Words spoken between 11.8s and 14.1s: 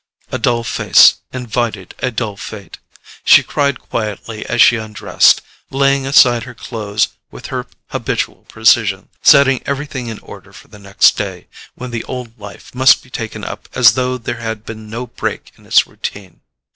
the old life must be taken up as